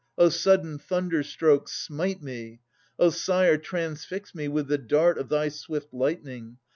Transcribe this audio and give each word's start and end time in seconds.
O 0.17 0.29
sudden 0.29 0.79
thunderstroke. 0.79 1.69
Smite 1.69 2.23
me! 2.23 2.59
O 2.97 3.11
sire, 3.11 3.59
transfix 3.59 4.33
me 4.33 4.47
with 4.47 4.67
the 4.67 4.79
dart 4.79 5.19
Of 5.19 5.29
thy 5.29 5.49
swift 5.49 5.93
lightning! 5.93 6.57